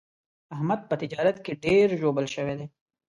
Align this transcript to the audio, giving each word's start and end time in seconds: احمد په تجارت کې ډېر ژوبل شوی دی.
احمد 0.55 0.81
په 0.89 0.95
تجارت 1.01 1.37
کې 1.45 1.53
ډېر 1.65 1.87
ژوبل 2.01 2.25
شوی 2.35 2.55
دی. 2.59 2.67